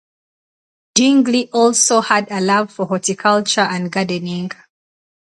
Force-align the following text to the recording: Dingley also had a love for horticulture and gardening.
Dingley 0.97 1.47
also 1.53 2.01
had 2.01 2.31
a 2.31 2.41
love 2.41 2.71
for 2.73 2.87
horticulture 2.87 3.61
and 3.61 3.91
gardening. 3.91 4.49